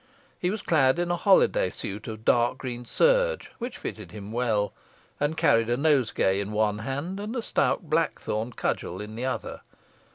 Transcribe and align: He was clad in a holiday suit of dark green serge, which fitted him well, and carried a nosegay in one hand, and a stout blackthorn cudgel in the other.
He 0.39 0.49
was 0.49 0.63
clad 0.63 0.97
in 0.97 1.11
a 1.11 1.15
holiday 1.15 1.69
suit 1.69 2.07
of 2.07 2.25
dark 2.25 2.57
green 2.57 2.85
serge, 2.85 3.51
which 3.59 3.77
fitted 3.77 4.09
him 4.11 4.31
well, 4.31 4.73
and 5.19 5.37
carried 5.37 5.69
a 5.69 5.77
nosegay 5.77 6.39
in 6.39 6.51
one 6.53 6.79
hand, 6.79 7.19
and 7.19 7.35
a 7.35 7.43
stout 7.43 7.83
blackthorn 7.87 8.53
cudgel 8.53 8.99
in 8.99 9.13
the 9.13 9.25
other. 9.25 9.61